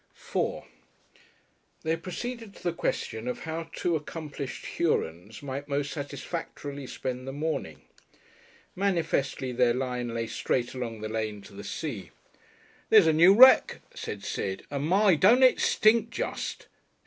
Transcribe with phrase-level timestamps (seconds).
[0.17, 0.65] §4
[1.83, 7.31] They proceeded to the question of how two accomplished Hurons might most satisfactorily spend the
[7.31, 7.83] morning.
[8.75, 12.09] Manifestly their line lay straight along the lane to the sea.
[12.89, 15.13] "There's a new wreck," said Sid, "and my!
[15.13, 16.65] don't it smell just!"